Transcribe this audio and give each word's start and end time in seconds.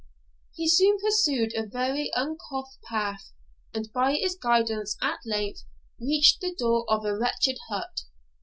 He 0.55 0.67
soon 0.67 0.97
pursued 0.97 1.53
a 1.53 1.63
very 1.67 2.11
uncouth 2.15 2.75
path; 2.89 3.33
and 3.71 3.93
by 3.93 4.13
its 4.13 4.33
guidance 4.35 4.97
at 4.99 5.19
length 5.27 5.63
reached 5.99 6.41
the 6.41 6.55
door 6.57 6.85
of 6.91 7.05
a 7.05 7.15
wretched 7.15 7.59
hut. 7.69 8.01